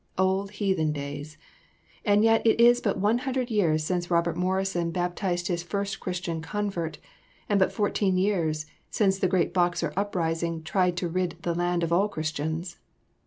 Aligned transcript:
"Old 0.17 0.49
heathen 0.57 0.91
days!" 0.93 1.37
And 2.03 2.23
yet 2.23 2.43
it 2.43 2.59
is 2.59 2.81
but 2.81 2.97
one 2.97 3.19
hundred 3.19 3.51
years 3.51 3.83
since 3.83 4.09
Robert 4.09 4.35
Morrison 4.35 4.89
baptized 4.89 5.45
his 5.47 5.61
first 5.61 5.99
Christian 5.99 6.41
convert, 6.41 6.97
and 7.47 7.59
but 7.59 7.71
fourteen 7.71 8.17
years 8.17 8.65
since 8.89 9.19
the 9.19 9.27
great 9.27 9.53
Boxer 9.53 9.93
uprising 9.95 10.63
tried 10.63 10.97
to 10.97 11.07
rid 11.07 11.35
the 11.43 11.53
land 11.53 11.83
of 11.83 11.93
all 11.93 12.09
Christians. 12.09 12.77